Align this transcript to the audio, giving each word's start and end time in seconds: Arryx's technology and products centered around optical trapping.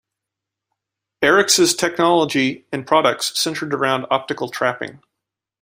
Arryx's 1.21 1.75
technology 1.75 2.65
and 2.73 2.87
products 2.87 3.39
centered 3.39 3.71
around 3.71 4.07
optical 4.09 4.49
trapping. 4.49 4.99